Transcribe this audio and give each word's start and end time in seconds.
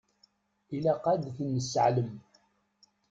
Ilaq 0.75 1.03
ad 1.13 1.23
ten-nesseɛlem. 1.35 2.11